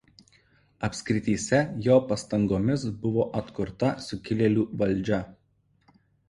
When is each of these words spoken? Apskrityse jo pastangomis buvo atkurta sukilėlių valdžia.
Apskrityse 0.85 1.59
jo 1.87 1.97
pastangomis 2.13 2.85
buvo 3.05 3.27
atkurta 3.43 3.91
sukilėlių 4.07 4.65
valdžia. 4.85 5.21